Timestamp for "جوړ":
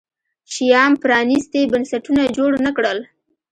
2.37-2.51